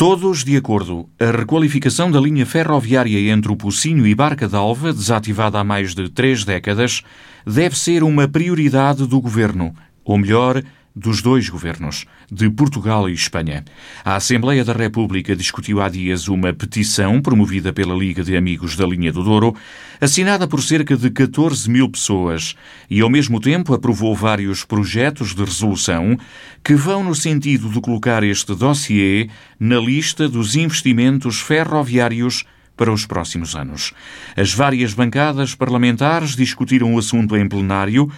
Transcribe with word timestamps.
Todos 0.00 0.44
de 0.44 0.56
acordo. 0.56 1.10
A 1.20 1.30
requalificação 1.30 2.10
da 2.10 2.18
linha 2.18 2.46
ferroviária 2.46 3.30
entre 3.30 3.52
o 3.52 3.56
Pocinho 3.56 4.06
e 4.06 4.14
Barca 4.14 4.48
d'Alva, 4.48 4.94
desativada 4.94 5.58
há 5.58 5.62
mais 5.62 5.94
de 5.94 6.08
três 6.08 6.42
décadas, 6.42 7.02
deve 7.46 7.78
ser 7.78 8.02
uma 8.02 8.26
prioridade 8.26 9.06
do 9.06 9.20
governo, 9.20 9.74
ou 10.02 10.16
melhor, 10.16 10.62
dos 10.94 11.22
dois 11.22 11.48
governos, 11.48 12.04
de 12.30 12.50
Portugal 12.50 13.08
e 13.08 13.12
Espanha. 13.12 13.64
A 14.04 14.16
Assembleia 14.16 14.64
da 14.64 14.72
República 14.72 15.36
discutiu 15.36 15.80
há 15.80 15.88
dias 15.88 16.28
uma 16.28 16.52
petição 16.52 17.20
promovida 17.20 17.72
pela 17.72 17.94
Liga 17.94 18.22
de 18.22 18.36
Amigos 18.36 18.76
da 18.76 18.86
Linha 18.86 19.12
do 19.12 19.22
Douro, 19.22 19.54
assinada 20.00 20.48
por 20.48 20.62
cerca 20.62 20.96
de 20.96 21.10
14 21.10 21.70
mil 21.70 21.88
pessoas, 21.88 22.54
e 22.88 23.00
ao 23.00 23.10
mesmo 23.10 23.40
tempo 23.40 23.72
aprovou 23.72 24.14
vários 24.14 24.64
projetos 24.64 25.34
de 25.34 25.44
resolução 25.44 26.18
que 26.64 26.74
vão 26.74 27.04
no 27.04 27.14
sentido 27.14 27.68
de 27.68 27.80
colocar 27.80 28.22
este 28.24 28.54
dossiê 28.54 29.28
na 29.58 29.78
lista 29.78 30.28
dos 30.28 30.56
investimentos 30.56 31.40
ferroviários 31.40 32.44
para 32.80 32.90
os 32.90 33.04
próximos 33.04 33.54
anos. 33.54 33.92
As 34.34 34.54
várias 34.54 34.94
bancadas 34.94 35.54
parlamentares 35.54 36.34
discutiram 36.34 36.94
o 36.94 36.98
assunto 36.98 37.36
em 37.36 37.46
plenário 37.46 38.10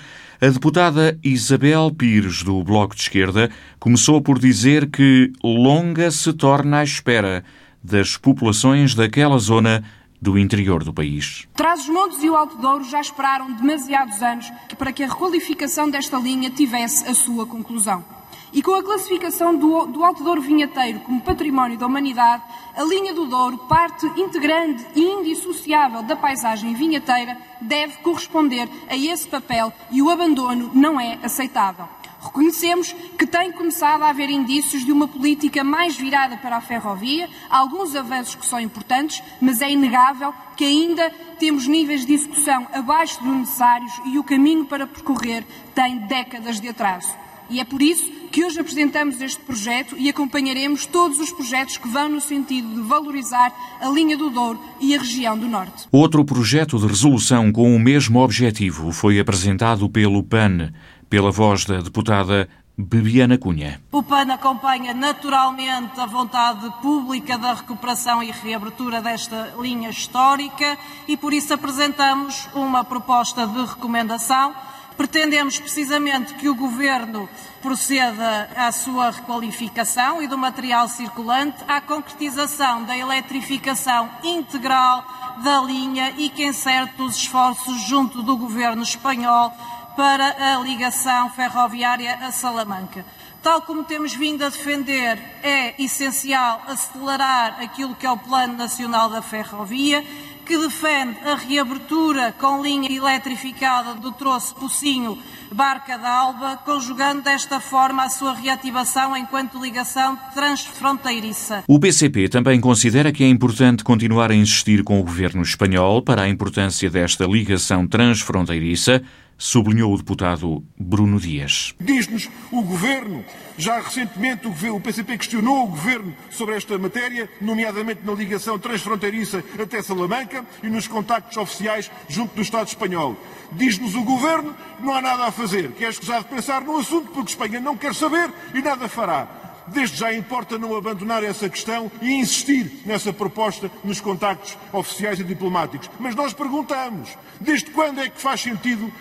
a 0.43 0.49
deputada 0.49 1.17
Isabel 1.23 1.89
Pires, 1.97 2.43
do 2.43 2.65
Bloco 2.65 2.97
de 2.97 3.03
Esquerda, 3.03 3.49
começou 3.79 4.21
por 4.21 4.41
dizer 4.41 4.91
que 4.91 5.33
longa 5.41 6.11
se 6.11 6.33
torna 6.33 6.79
a 6.79 6.83
espera 6.83 7.45
das 7.81 8.17
populações 8.17 8.93
daquela 8.93 9.39
zona 9.39 9.85
do 10.21 10.37
interior 10.37 10.83
do 10.83 10.93
país. 10.93 11.47
Trás-os-Montes 11.55 12.25
e 12.25 12.29
o 12.29 12.35
Alto 12.35 12.57
Douro 12.57 12.83
já 12.83 13.01
esperaram 13.01 13.53
demasiados 13.53 14.21
anos 14.21 14.51
para 14.77 14.93
que 14.93 15.05
a 15.05 15.07
requalificação 15.07 15.89
desta 15.89 16.19
linha 16.19 16.51
tivesse 16.51 17.09
a 17.09 17.15
sua 17.15 17.47
conclusão. 17.47 18.05
E 18.53 18.63
com 18.63 18.75
a 18.75 18.83
classificação 18.83 19.57
do, 19.57 19.87
do 19.87 20.05
Alto 20.05 20.23
Douro 20.23 20.43
Vinheteiro 20.43 21.01
como 21.01 21.23
Património 21.23 21.79
da 21.79 21.87
Humanidade, 21.87 22.43
a 22.77 22.83
linha 22.83 23.15
do 23.15 23.25
Douro, 23.25 23.57
parte 23.57 24.05
integrante 24.15 24.85
e 24.95 25.01
indissociável 25.01 26.03
da 26.03 26.15
paisagem 26.15 26.75
vinheteira, 26.75 27.39
deve 27.63 27.97
corresponder 28.03 28.69
a 28.91 28.97
esse 28.97 29.27
papel 29.27 29.73
e 29.91 30.03
o 30.03 30.11
abandono 30.11 30.71
não 30.75 31.01
é 31.01 31.19
aceitável. 31.23 31.89
Reconhecemos 32.21 32.95
que 33.19 33.27
tem 33.27 33.51
começado 33.53 34.03
a 34.03 34.11
haver 34.11 34.29
indícios 34.29 34.85
de 34.85 34.93
uma 34.93 35.09
política 35.09 35.65
mais 35.65 35.97
virada 35.97 36.37
para 36.37 36.59
a 36.59 36.61
ferrovia, 36.61 37.31
alguns 37.49 37.97
avanços 37.97 38.35
que 38.35 38.47
são 38.47 38.61
importantes, 38.61 39.23
mas 39.41 39.63
é 39.63 39.71
inegável 39.71 40.33
que 40.57 40.65
ainda 40.65 41.11
temos 41.39 41.67
níveis 41.67 42.05
de 42.05 42.13
execução 42.13 42.69
abaixo 42.73 43.21
dos 43.25 43.35
necessários 43.35 43.93
e 44.05 44.19
o 44.19 44.25
caminho 44.25 44.67
para 44.67 44.87
percorrer 44.87 45.43
tem 45.75 45.97
décadas 46.01 46.61
de 46.61 46.69
atraso. 46.69 47.13
E 47.51 47.59
é 47.59 47.65
por 47.65 47.83
isso 47.83 48.22
que 48.33 48.43
hoje 48.43 48.59
apresentamos 48.59 49.21
este 49.21 49.41
projeto 49.43 49.95
e 49.99 50.09
acompanharemos 50.09 50.87
todos 50.87 51.21
os 51.21 51.31
projetos 51.31 51.77
que 51.77 51.87
vão 51.87 52.09
no 52.09 52.21
sentido 52.21 52.67
de 52.75 52.81
valorizar 52.81 53.53
a 53.79 53.89
linha 53.91 54.17
do 54.17 54.31
Douro 54.31 54.59
e 54.81 54.95
a 54.95 54.99
região 54.99 55.37
do 55.39 55.47
Norte. 55.47 55.87
Outro 55.93 56.25
projeto 56.25 56.79
de 56.79 56.87
resolução 56.87 57.53
com 57.53 57.77
o 57.77 57.79
mesmo 57.79 58.21
objetivo 58.21 58.91
foi 58.91 59.21
apresentado 59.21 59.87
pelo 59.91 60.23
PAN, 60.23 60.73
pela 61.11 61.31
voz 61.31 61.67
da 61.67 61.83
deputada 61.83 62.49
Bebiana 62.77 63.37
Cunha. 63.37 63.83
O 63.93 64.03
PAN 64.03 64.33
acompanha 64.33 64.95
naturalmente 64.95 66.01
a 66.01 66.07
vontade 66.07 66.73
pública 66.81 67.37
da 67.37 67.53
recuperação 67.53 68.23
e 68.23 68.31
reabertura 68.31 69.03
desta 69.03 69.53
linha 69.61 69.91
histórica 69.91 70.79
e 71.07 71.19
por 71.19 71.35
isso 71.35 71.53
apresentamos 71.53 72.49
uma 72.55 72.83
proposta 72.83 73.47
de 73.47 73.63
recomendação 73.67 74.55
Pretendemos 74.97 75.59
precisamente 75.59 76.35
que 76.35 76.49
o 76.49 76.55
Governo 76.55 77.29
proceda 77.61 78.51
à 78.57 78.71
sua 78.71 79.11
requalificação 79.11 80.23
e 80.23 80.27
do 80.27 80.37
material 80.37 80.89
circulante, 80.89 81.63
à 81.67 81.81
concretização 81.81 82.85
da 82.85 82.97
eletrificação 82.97 84.11
integral 84.23 85.05
da 85.43 85.61
linha 85.63 86.13
e 86.19 86.29
que 86.29 86.45
encerte 86.45 87.01
os 87.01 87.17
esforços 87.17 87.81
junto 87.83 88.23
do 88.23 88.37
Governo 88.37 88.83
espanhol 88.83 89.53
para 89.97 90.55
a 90.55 90.59
ligação 90.59 91.31
ferroviária 91.31 92.19
a 92.23 92.31
Salamanca. 92.31 93.05
Tal 93.43 93.63
como 93.63 93.83
temos 93.83 94.15
vindo 94.15 94.45
a 94.45 94.49
defender, 94.49 95.19
é 95.43 95.75
essencial 95.83 96.63
acelerar 96.67 97.61
aquilo 97.61 97.95
que 97.95 98.07
é 98.07 98.11
o 98.11 98.17
Plano 98.17 98.55
Nacional 98.55 99.09
da 99.09 99.21
Ferrovia 99.21 100.05
que 100.45 100.57
defende 100.59 101.19
a 101.25 101.35
reabertura 101.35 102.33
com 102.33 102.63
linha 102.63 102.91
eletrificada 102.91 103.95
do 103.95 104.13
troço 104.13 104.55
Pocinho 104.55 105.19
Barca 105.53 105.99
da 105.99 106.11
Alba, 106.11 106.57
conjugando 106.65 107.23
desta 107.23 107.61
forma 107.61 108.05
a 108.05 108.09
sua 108.09 108.35
reativação 108.35 109.17
enquanto 109.17 109.61
ligação 109.61 110.19
transfronteiriça. 110.35 111.63
O 111.69 111.79
PCP 111.79 112.29
também 112.29 112.61
considera 112.61 113.13
que 113.13 113.23
é 113.23 113.29
importante 113.29 113.85
continuar 113.85 114.31
a 114.31 114.35
insistir 114.35 114.83
com 114.83 114.99
o 114.99 115.05
governo 115.05 115.43
espanhol 115.43 116.03
para 116.03 116.23
a 116.23 116.29
importância 116.29 116.89
desta 116.89 117.27
ligação 117.27 117.87
transfronteiriça 117.87 119.03
sublinhou 119.43 119.93
o 119.93 119.97
deputado 119.97 120.65
Bruno 120.79 121.19
Dias. 121.19 121.75
Diz-nos 121.81 122.31
o 122.53 122.63
Governo, 122.63 123.25
já 123.59 123.81
recentemente 123.81 124.47
o 124.47 124.81
PCP 124.81 125.19
questionou 125.19 125.65
o 125.65 125.67
Governo 125.67 126.15
sobre 126.31 126.55
esta 126.55 126.79
matéria, 126.79 127.29
nomeadamente 127.41 128.03
na 128.05 128.13
ligação 128.13 128.57
transfronteiriça 128.57 129.43
até 129.61 129.83
Salamanca 129.83 130.47
e 130.63 130.69
nos 130.69 130.87
contactos 130.87 131.37
oficiais 131.37 131.91
junto 132.09 132.37
do 132.37 132.41
Estado 132.41 132.69
espanhol. 132.69 133.17
Diz-nos 133.51 133.97
o 133.97 134.05
Governo 134.05 134.55
que 134.77 134.87
não 134.87 134.95
há 134.95 135.03
nada 135.03 135.25
a 135.25 135.33
fazer, 135.33 135.73
que 135.73 135.85
é 135.85 135.89
escusado 135.89 136.27
pensar 136.27 136.63
no 136.63 136.77
assunto 136.77 137.11
porque 137.11 137.31
Espanha 137.31 137.59
não 137.59 137.77
quer 137.77 137.97
saber 137.97 138.31
e 138.55 138.63
nada 138.63 138.89
fará. 138.89 139.27
Desde 139.67 139.97
já 139.97 140.15
importa 140.15 140.57
não 140.57 140.77
abandonar 140.77 141.25
essa 141.25 141.49
questão 141.49 141.91
e 142.01 142.13
insistir 142.13 142.83
nessa 142.87 143.13
proposta 143.13 143.71
nos 143.83 144.01
contactos 144.01 144.57
oficiais 144.73 145.19
e 145.19 145.25
diplomáticos. 145.25 145.91
Mas 145.99 146.15
nós 146.15 146.33
perguntamos, 146.33 147.17
desde 147.41 147.71
quando 147.71 148.01
é 148.01 148.09
que 148.09 148.21
faz 148.21 148.41
sentido 148.41 148.93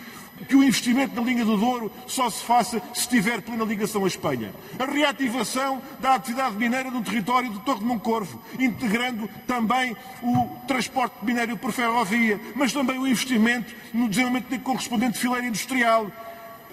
que 0.48 0.56
o 0.56 0.64
investimento 0.64 1.16
na 1.16 1.22
linha 1.22 1.46
do 1.46 1.58
Douro 1.58 1.92
só 2.08 2.30
se 2.30 2.44
faça 2.44 2.82
se 2.94 3.08
tiver 3.08 3.42
plena 3.42 3.64
ligação 3.64 4.04
à 4.04 4.08
Espanha. 4.08 4.54
A 4.80 4.86
reativação 4.86 5.82
da 6.00 6.16
atividade 6.16 6.56
mineira 6.56 6.90
no 6.92 7.02
território 7.02 7.50
do 7.50 7.60
Torre 7.60 7.80
de 7.80 7.86
Moncorvo, 7.86 8.42
integrando 8.60 9.30
também 9.48 9.96
o 10.22 10.48
transporte 10.68 11.16
minério 11.24 11.58
por 11.58 11.72
ferrovia, 11.72 12.40
mas 12.56 12.74
também 12.74 12.98
o 12.98 13.08
investimento 13.08 13.74
no 13.94 14.10
desenvolvimento 14.10 14.50
da 14.50 14.60
correspondente 14.60 15.18
fileira 15.18 15.48
industrial. 15.48 16.12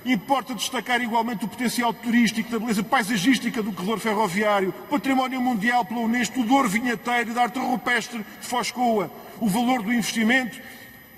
Importa 0.04 0.54
destacar 0.54 1.02
igualmente 1.02 1.44
o 1.44 1.48
potencial 1.48 1.92
turístico, 1.92 2.50
da 2.50 2.58
beleza 2.58 2.82
paisagística 2.82 3.62
do 3.62 3.72
corredor 3.72 3.98
ferroviário, 3.98 4.72
património 4.88 5.40
mundial 5.40 5.84
pela 5.84 6.00
Unesco, 6.00 6.40
o 6.40 6.44
Douro 6.44 6.68
Vinheteiro 6.68 7.30
e 7.30 7.34
da 7.34 7.42
arte 7.42 7.58
rupestre 7.58 8.18
de 8.18 8.46
Foscoa. 8.46 9.10
O 9.40 9.48
valor 9.48 9.82
do 9.82 9.92
investimento 9.92 10.58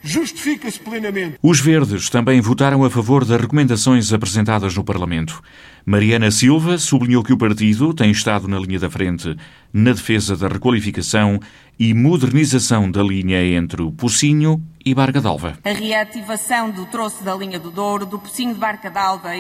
justifica-se 0.03 0.81
plenamente. 0.81 1.39
Os 1.43 1.61
Verdes 1.61 2.09
também 2.09 2.41
votaram 2.41 2.85
a 2.85 2.91
favor 2.91 3.25
das 3.25 3.41
recomendações 3.41 4.13
apresentadas 4.13 4.75
no 4.75 4.85
Parlamento. 4.85 5.43
Mariana 5.85 6.31
Silva 6.31 6.79
sublinhou 6.79 7.23
que 7.23 7.33
o 7.33 7.39
partido 7.39 7.95
tem 7.95 8.11
estado 8.11 8.47
na 8.47 8.59
linha 8.59 8.79
da 8.79 8.91
frente 8.91 9.37
na 9.73 9.93
defesa 9.93 10.37
da 10.37 10.49
requalificação 10.49 11.41
e 11.79 11.95
modernização 11.95 12.91
da 12.91 13.03
linha 13.03 13.43
entre 13.43 13.81
o 13.81 13.91
Pocinho 13.91 14.63
e 14.85 14.95
Barca 14.95 15.21
d'Alva. 15.21 15.59
A 15.65 15.73
reativação 15.73 16.71
do 16.71 16.85
troço 16.87 17.25
da 17.25 17.35
linha 17.35 17.59
do 17.59 17.71
Douro, 17.71 18.05
do 18.05 18.19
Pocinho 18.19 18.53
de 18.53 18.61
Barca 18.61 18.91
d'Alva 18.91 19.31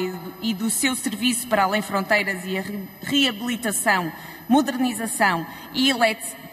e 0.42 0.54
do 0.54 0.70
seu 0.70 0.96
serviço 0.96 1.46
para 1.46 1.64
além 1.64 1.82
fronteiras 1.82 2.44
e 2.44 2.56
a 2.56 2.64
reabilitação, 3.02 4.10
modernização 4.48 5.46
e 5.74 5.90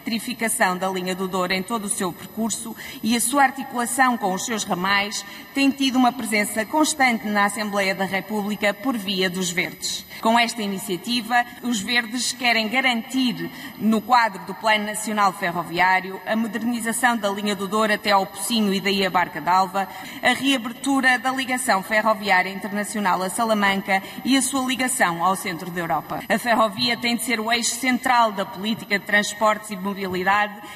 eletrificação 0.07 0.77
da 0.77 0.89
linha 0.89 1.13
do 1.13 1.27
Douro 1.27 1.53
em 1.53 1.61
todo 1.61 1.85
o 1.85 1.89
seu 1.89 2.13
percurso 2.13 2.75
e 3.03 3.15
a 3.15 3.21
sua 3.21 3.43
articulação 3.43 4.17
com 4.17 4.33
os 4.33 4.45
seus 4.45 4.63
ramais 4.63 5.25
tem 5.53 5.69
tido 5.69 5.97
uma 5.97 6.13
presença 6.13 6.65
constante 6.65 7.27
na 7.27 7.45
Assembleia 7.45 7.93
da 7.93 8.05
República 8.05 8.73
por 8.73 8.97
via 8.97 9.29
dos 9.29 9.51
Verdes. 9.51 10.05
Com 10.21 10.39
esta 10.39 10.63
iniciativa, 10.63 11.45
os 11.61 11.79
Verdes 11.79 12.31
querem 12.31 12.67
garantir, 12.67 13.51
no 13.77 14.01
quadro 14.01 14.43
do 14.45 14.55
Plano 14.55 14.85
Nacional 14.85 15.31
Ferroviário, 15.33 16.19
a 16.25 16.35
modernização 16.35 17.15
da 17.15 17.29
linha 17.29 17.55
do 17.55 17.67
Douro 17.67 17.93
até 17.93 18.11
ao 18.11 18.25
Pocinho 18.25 18.73
e 18.73 18.79
daí 18.79 19.05
a 19.05 19.11
Barca 19.11 19.39
d'Alva, 19.39 19.87
a 20.23 20.33
reabertura 20.33 21.19
da 21.19 21.31
ligação 21.31 21.83
ferroviária 21.83 22.49
internacional 22.49 23.21
a 23.21 23.29
Salamanca 23.29 24.01
e 24.25 24.35
a 24.35 24.41
sua 24.41 24.65
ligação 24.65 25.23
ao 25.23 25.35
centro 25.35 25.69
da 25.69 25.81
Europa. 25.81 26.19
A 26.27 26.39
ferrovia 26.39 26.97
tem 26.97 27.15
de 27.15 27.23
ser 27.23 27.39
o 27.39 27.51
eixo 27.51 27.75
central 27.75 28.31
da 28.31 28.45
política 28.45 28.97
de 28.97 29.05
transportes 29.05 29.69
e 29.69 29.75
mobilidade 29.75 29.96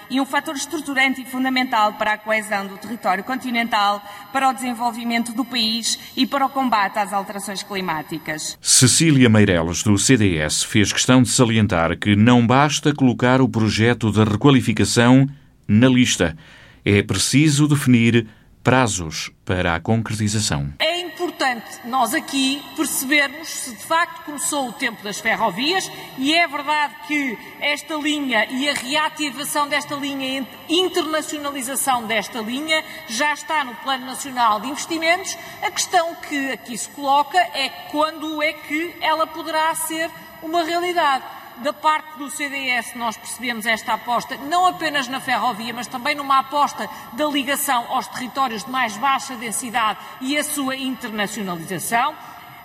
e 0.10 0.20
um 0.20 0.26
fator 0.26 0.56
estruturante 0.56 1.22
e 1.22 1.26
fundamental 1.26 1.94
para 1.94 2.14
a 2.14 2.18
coesão 2.18 2.68
do 2.68 2.78
território 2.78 3.24
continental, 3.24 4.02
para 4.32 4.50
o 4.50 4.54
desenvolvimento 4.54 5.34
do 5.34 5.46
país 5.46 6.00
e 6.16 6.26
para 6.26 6.46
o 6.46 6.50
combate 6.50 6.98
às 6.98 7.14
alterações 7.14 7.64
climáticas. 7.64 8.58
Cecília 8.62 9.30
Meireles, 9.30 9.84
do 9.84 9.98
CDS, 9.98 10.64
fez 10.64 10.92
questão 10.92 11.22
de 11.22 11.30
salientar 11.30 11.98
que 11.98 12.16
não 12.16 12.46
basta 12.46 12.94
colocar 12.94 13.42
o 13.42 13.50
projeto 13.50 14.12
de 14.12 14.24
requalificação 14.24 15.28
na 15.68 15.88
lista. 15.88 16.36
É 16.84 17.02
preciso 17.04 17.68
definir 17.68 18.28
prazos 18.64 19.32
para 19.46 19.76
a 19.76 19.80
concretização. 19.80 20.74
É 20.80 21.01
importante 21.42 21.80
nós 21.86 22.14
aqui 22.14 22.64
percebermos 22.76 23.50
se 23.50 23.72
de 23.72 23.84
facto 23.84 24.26
começou 24.26 24.70
o 24.70 24.74
tempo 24.74 25.02
das 25.02 25.20
ferrovias 25.20 25.92
e 26.16 26.36
é 26.36 26.48
verdade 26.48 26.94
que 27.08 27.36
esta 27.60 27.96
linha 27.96 28.46
e 28.46 28.70
a 28.70 28.74
reativação 28.74 29.68
desta 29.68 29.96
linha, 29.96 30.44
a 30.44 30.72
internacionalização 30.72 32.06
desta 32.06 32.40
linha, 32.40 32.84
já 33.08 33.34
está 33.34 33.64
no 33.64 33.74
Plano 33.76 34.06
Nacional 34.06 34.60
de 34.60 34.68
Investimentos. 34.68 35.36
A 35.64 35.72
questão 35.72 36.14
que 36.16 36.52
aqui 36.52 36.78
se 36.78 36.90
coloca 36.90 37.40
é 37.40 37.70
quando 37.90 38.42
é 38.44 38.54
que 38.54 38.96
ela 39.02 39.26
poderá 39.26 39.74
ser 39.74 40.12
uma 40.44 40.64
realidade 40.64 41.41
da 41.58 41.74
parte 41.74 42.18
do 42.18 42.30
CDS 42.30 42.96
nós 42.96 43.18
percebemos 43.18 43.66
esta 43.66 43.94
aposta, 43.94 44.38
não 44.38 44.66
apenas 44.66 45.08
na 45.08 45.20
ferrovia, 45.20 45.74
mas 45.74 45.88
também 45.88 46.16
numa 46.16 46.40
aposta 46.40 46.90
da 47.14 47.26
ligação 47.26 47.86
aos 47.90 48.08
territórios 48.08 48.64
de 48.64 48.72
mais 48.72 48.98
baixa 48.98 49.36
densidade 49.36 50.00
e 50.22 50.38
a 50.38 50.44
sua 50.44 50.76
internacionalização. 50.76 52.16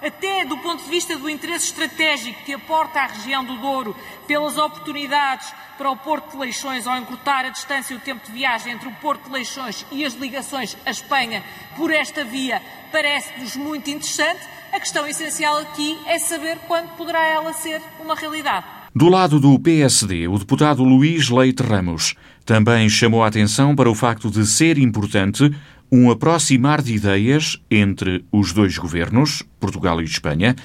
Até 0.03 0.45
do 0.45 0.59
ponto 0.59 0.85
de 0.85 0.91
vista 0.91 1.17
do 1.17 1.29
interesse 1.29 1.67
estratégico 1.67 2.45
que 2.45 2.53
aporta 2.53 3.01
à 3.01 3.07
região 3.07 3.43
do 3.43 3.57
Douro, 3.57 3.97
pelas 4.27 4.59
oportunidades 4.59 5.53
para 5.79 5.91
o 5.91 5.97
Porto 5.97 6.33
de 6.33 6.37
Leixões, 6.37 6.87
ao 6.87 6.97
encurtar 6.99 7.47
a 7.47 7.51
distância 7.51 7.95
e 7.95 7.97
o 7.97 8.01
tempo 8.01 8.25
de 8.25 8.33
viagem 8.33 8.73
entre 8.73 8.89
o 8.89 8.95
Porto 8.97 9.25
de 9.25 9.31
Leixões 9.31 9.87
e 9.91 10.05
as 10.05 10.13
ligações 10.15 10.77
à 10.85 10.91
Espanha 10.91 11.43
por 11.77 11.91
esta 11.91 12.25
via, 12.25 12.63
parece-nos 12.93 13.57
muito 13.57 13.89
interessante. 13.89 14.47
A 14.73 14.79
questão 14.79 15.07
essencial 15.07 15.57
aqui 15.59 15.99
é 16.07 16.19
saber 16.19 16.59
quando 16.67 16.95
poderá 16.97 17.25
ela 17.25 17.53
ser 17.55 17.81
uma 17.99 18.15
realidade. 18.15 18.76
Do 18.97 19.11
lado 19.11 19.39
do 19.39 19.59
PSD, 19.59 20.27
o 20.27 20.39
deputado 20.39 20.83
Luís 20.83 21.29
Leite 21.29 21.63
Ramos 21.63 22.15
também 22.47 22.89
chamou 22.89 23.23
a 23.23 23.27
atenção 23.27 23.77
para 23.77 23.91
o 23.91 23.95
facto 23.95 24.31
de 24.31 24.47
ser 24.47 24.79
importante 24.79 25.55
um 25.93 26.11
aproximar 26.11 26.81
de 26.81 26.95
ideias 26.95 27.61
entre 27.71 28.25
os 28.33 28.55
dois 28.55 28.79
governos, 28.79 29.43
Portugal 29.61 30.01
e 30.01 30.05
Espanha, 30.05 30.57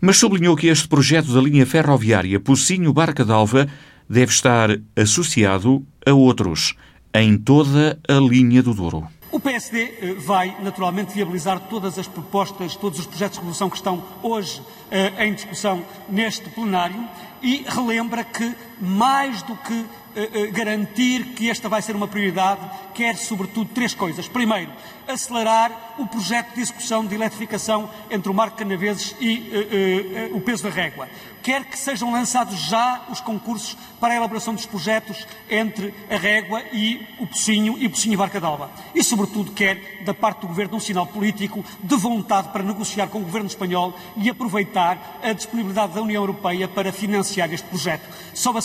mas 0.00 0.16
sublinhou 0.16 0.56
que 0.56 0.68
este 0.68 0.88
projeto 0.88 1.34
da 1.34 1.40
linha 1.42 1.66
ferroviária 1.66 2.40
Pocinho-Barca 2.40 3.26
d'Alva 3.26 3.68
deve 4.08 4.32
estar 4.32 4.70
associado 4.96 5.86
a 6.06 6.14
outros 6.14 6.74
em 7.12 7.36
toda 7.36 8.00
a 8.08 8.14
linha 8.14 8.62
do 8.62 8.72
Douro. 8.72 9.06
O 9.30 9.38
PSD 9.38 9.82
eh, 9.82 10.14
vai, 10.14 10.56
naturalmente, 10.62 11.12
viabilizar 11.12 11.60
todas 11.68 11.98
as 11.98 12.08
propostas, 12.08 12.74
todos 12.74 13.00
os 13.00 13.06
projetos 13.06 13.36
de 13.36 13.40
resolução 13.40 13.68
que 13.68 13.76
estão 13.76 14.02
hoje 14.22 14.62
eh, 14.90 15.26
em 15.26 15.34
discussão 15.34 15.84
neste 16.08 16.48
plenário 16.48 17.06
e 17.42 17.64
relembra 17.68 18.24
que, 18.24 18.54
mais 18.80 19.42
do 19.42 19.56
que 19.56 19.84
eh, 20.14 20.30
eh, 20.32 20.46
garantir 20.46 21.34
que 21.34 21.50
esta 21.50 21.68
vai 21.68 21.82
ser 21.82 21.94
uma 21.94 22.08
prioridade, 22.08 22.60
quer 22.94 23.16
sobretudo 23.16 23.70
três 23.74 23.92
coisas. 23.92 24.28
Primeiro, 24.28 24.72
acelerar 25.06 25.94
o 25.98 26.06
projeto 26.06 26.54
de 26.54 26.60
execução 26.60 27.04
de 27.04 27.14
eletrificação 27.14 27.88
entre 28.10 28.30
o 28.30 28.34
Marco 28.34 28.56
Canaveses 28.56 29.14
e 29.20 30.30
uh, 30.32 30.36
o 30.36 30.40
peso 30.40 30.64
da 30.64 30.70
régua. 30.70 31.08
Quer 31.42 31.64
que 31.64 31.78
sejam 31.78 32.10
lançados 32.10 32.58
já 32.58 33.04
os 33.08 33.20
concursos 33.20 33.76
para 34.00 34.14
a 34.14 34.16
elaboração 34.16 34.52
dos 34.52 34.66
projetos 34.66 35.24
entre 35.48 35.94
a 36.10 36.16
régua 36.16 36.60
e 36.72 37.06
o 37.20 37.26
Pocinho 37.26 37.78
e 37.78 37.86
o 37.86 37.90
Pocinho 37.90 38.14
e 38.14 38.16
Barca 38.16 38.40
d'Alba. 38.40 38.68
E, 38.92 39.04
sobretudo, 39.04 39.52
quer, 39.52 40.02
da 40.04 40.12
parte 40.12 40.40
do 40.40 40.48
Governo, 40.48 40.76
um 40.76 40.80
sinal 40.80 41.06
político 41.06 41.64
de 41.80 41.94
vontade 41.94 42.48
para 42.48 42.64
negociar 42.64 43.06
com 43.06 43.18
o 43.18 43.22
Governo 43.22 43.46
espanhol 43.46 43.94
e 44.16 44.28
aproveitar 44.28 45.20
a 45.22 45.32
disponibilidade 45.32 45.94
da 45.94 46.02
União 46.02 46.20
Europeia 46.20 46.66
para 46.66 46.92
financiar 46.92 47.52
este 47.52 47.68
projeto. 47.68 48.08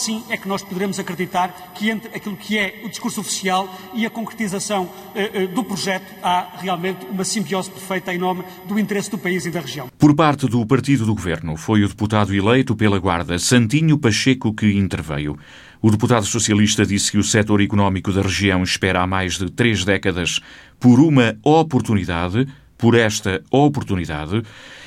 Assim 0.02 0.24
é 0.30 0.38
que 0.38 0.48
nós 0.48 0.64
poderemos 0.64 1.00
acreditar 1.00 1.72
que 1.76 1.90
entre 1.92 2.16
aquilo 2.16 2.36
que 2.36 2.58
é 2.58 2.82
o 2.84 2.90
discurso 2.90 3.22
oficial 3.22 3.70
e 3.94 4.04
a 4.04 4.10
concretização 4.10 4.86
uh, 4.86 5.48
do 5.54 5.64
projeto 5.64 6.12
há 6.24 6.48
realmente 6.60 7.06
uma 7.06 7.24
simbiose 7.24 7.70
perfeita 7.70 8.12
em 8.12 8.18
nome 8.18 8.44
do 8.68 8.80
interesse 8.80 9.12
do 9.12 9.18
país 9.18 9.46
e 9.46 9.52
da 9.52 9.60
região. 9.60 9.90
Por 10.00 10.16
parte 10.16 10.48
do 10.48 10.66
partido 10.66 11.06
do 11.06 11.14
governo, 11.14 11.56
foi 11.56 11.84
o 11.84 11.88
deputado 11.88 12.34
eleito 12.34 12.76
pela 12.76 12.98
Guarda, 12.98 13.38
Santinho 13.38 13.98
Pacheco, 13.98 14.54
que 14.54 14.74
interveio. 14.74 15.38
O 15.80 15.92
deputado 15.92 16.26
socialista 16.26 16.84
disse 16.84 17.12
que 17.12 17.18
o 17.20 17.24
setor 17.24 17.62
económico 17.62 18.12
da 18.12 18.24
região 18.24 18.64
espera 18.64 19.02
há 19.02 19.08
mais 19.08 19.38
de 19.38 19.52
três 19.52 19.86
décadas 19.86 20.40
por 20.80 21.00
uma 21.00 21.38
oportunidade, 21.44 22.48
por 22.76 22.96
esta 22.96 23.44
oportunidade, 23.52 24.42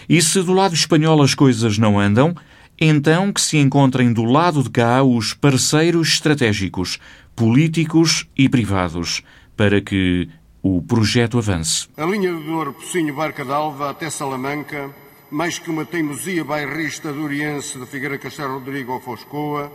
e 0.08 0.20
se 0.20 0.42
do 0.42 0.52
lado 0.52 0.74
espanhol 0.74 1.22
as 1.22 1.34
coisas 1.34 1.78
não 1.78 1.98
andam, 1.98 2.34
então 2.80 3.32
que 3.32 3.40
se 3.40 3.56
encontrem 3.58 4.12
do 4.12 4.24
lado 4.24 4.62
de 4.62 4.70
cá 4.70 5.02
os 5.02 5.34
parceiros 5.34 6.08
estratégicos, 6.08 6.98
políticos 7.34 8.26
e 8.36 8.48
privados, 8.48 9.22
para 9.56 9.80
que 9.80 10.28
o 10.62 10.80
projeto 10.80 11.38
avance. 11.38 11.88
A 11.96 12.04
linha 12.04 12.32
do 12.32 12.40
Douro 12.40 12.72
Pocinho 12.72 13.14
Barca 13.14 13.44
d'Alva 13.44 13.90
até 13.90 14.08
Salamanca, 14.08 14.90
mais 15.30 15.58
que 15.58 15.70
uma 15.70 15.84
teimosia 15.84 16.44
bairrista 16.44 17.12
do 17.12 17.22
Oriense 17.22 17.78
de 17.78 17.86
Figueira 17.86 18.18
Castelo 18.18 18.54
Rodrigo 18.54 18.92
ou 18.92 19.00
Foscoa, 19.00 19.70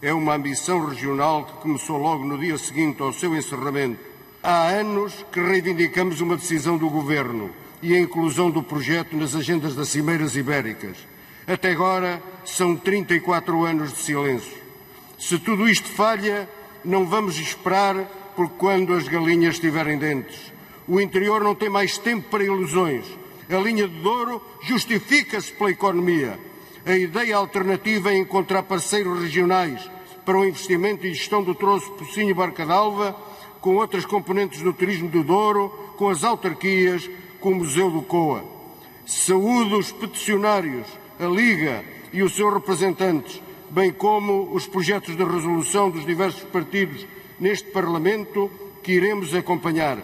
é 0.00 0.12
uma 0.12 0.34
ambição 0.34 0.84
regional 0.84 1.44
que 1.44 1.52
começou 1.62 1.96
logo 1.96 2.24
no 2.24 2.38
dia 2.38 2.58
seguinte 2.58 3.00
ao 3.02 3.12
seu 3.12 3.36
encerramento. 3.36 4.00
Há 4.42 4.68
anos 4.68 5.24
que 5.30 5.40
reivindicamos 5.40 6.20
uma 6.20 6.36
decisão 6.36 6.76
do 6.76 6.90
Governo 6.90 7.50
e 7.80 7.94
a 7.94 8.00
inclusão 8.00 8.50
do 8.50 8.62
projeto 8.62 9.16
nas 9.16 9.34
agendas 9.34 9.76
das 9.76 9.88
Cimeiras 9.88 10.34
Ibéricas. 10.34 10.96
Até 11.46 11.72
agora 11.72 12.22
são 12.44 12.76
34 12.76 13.64
anos 13.64 13.92
de 13.92 13.98
silêncio. 13.98 14.56
Se 15.18 15.38
tudo 15.38 15.68
isto 15.68 15.88
falha, 15.88 16.48
não 16.84 17.06
vamos 17.06 17.38
esperar 17.38 17.96
por 18.36 18.48
quando 18.50 18.92
as 18.92 19.08
galinhas 19.08 19.54
estiverem 19.54 19.98
dentes. 19.98 20.52
O 20.86 21.00
interior 21.00 21.42
não 21.42 21.54
tem 21.54 21.68
mais 21.68 21.98
tempo 21.98 22.28
para 22.28 22.44
ilusões. 22.44 23.06
A 23.50 23.56
linha 23.56 23.86
de 23.86 24.00
Douro 24.00 24.42
justifica-se 24.62 25.52
pela 25.52 25.70
economia. 25.70 26.38
A 26.84 26.96
ideia 26.96 27.36
alternativa 27.36 28.10
é 28.10 28.16
encontrar 28.16 28.62
parceiros 28.64 29.20
regionais 29.20 29.88
para 30.24 30.38
o 30.38 30.44
investimento 30.44 31.06
e 31.06 31.14
gestão 31.14 31.42
do 31.42 31.54
troço 31.54 31.90
Pocinho 31.92 32.34
Barca 32.34 32.64
d'Alva, 32.64 33.16
com 33.60 33.76
outras 33.76 34.04
componentes 34.04 34.60
do 34.62 34.72
turismo 34.72 35.08
do 35.08 35.22
Douro, 35.22 35.68
com 35.96 36.08
as 36.08 36.24
autarquias, 36.24 37.08
com 37.40 37.50
o 37.50 37.56
Museu 37.56 37.90
do 37.90 38.02
Coa. 38.02 38.44
Saúde 39.06 39.74
os 39.74 39.92
peticionários, 39.92 40.86
a 41.18 41.26
Liga 41.26 41.84
e 42.12 42.22
os 42.22 42.34
seus 42.34 42.52
representantes, 42.52 43.40
bem 43.70 43.92
como 43.92 44.54
os 44.54 44.66
projetos 44.66 45.16
de 45.16 45.24
resolução 45.24 45.90
dos 45.90 46.04
diversos 46.04 46.44
partidos 46.44 47.06
neste 47.40 47.70
Parlamento 47.70 48.50
que 48.82 48.92
iremos 48.92 49.34
acompanhar. 49.34 49.98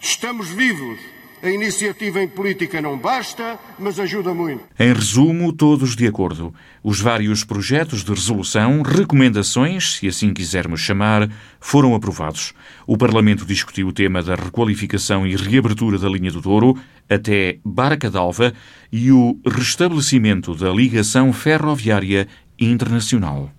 Estamos 0.00 0.48
vivos. 0.48 0.98
A 1.42 1.48
iniciativa 1.48 2.22
em 2.22 2.28
política 2.28 2.82
não 2.82 2.98
basta, 2.98 3.58
mas 3.78 3.98
ajuda 3.98 4.34
muito. 4.34 4.62
Em 4.78 4.92
resumo, 4.92 5.54
todos 5.54 5.96
de 5.96 6.06
acordo. 6.06 6.54
Os 6.82 7.00
vários 7.00 7.44
projetos 7.44 8.04
de 8.04 8.12
resolução, 8.12 8.82
recomendações, 8.82 9.94
se 9.96 10.06
assim 10.06 10.34
quisermos 10.34 10.80
chamar, 10.80 11.30
foram 11.58 11.94
aprovados. 11.94 12.52
O 12.86 12.98
Parlamento 12.98 13.46
discutiu 13.46 13.88
o 13.88 13.92
tema 13.92 14.22
da 14.22 14.34
requalificação 14.34 15.26
e 15.26 15.34
reabertura 15.34 15.98
da 15.98 16.10
linha 16.10 16.30
do 16.30 16.42
Douro 16.42 16.78
até 17.08 17.58
Barca 17.64 18.10
d'Alva 18.10 18.52
e 18.92 19.10
o 19.10 19.38
restabelecimento 19.46 20.54
da 20.54 20.70
ligação 20.70 21.32
ferroviária 21.32 22.28
internacional. 22.58 23.50